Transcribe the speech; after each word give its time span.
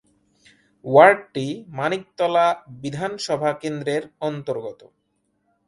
ওয়ার্ডটি 0.85 1.47
মানিকতলা 1.77 2.47
বিধানসভা 2.81 3.51
কেন্দ্রের 3.53 4.03
অন্তর্গত। 4.21 4.81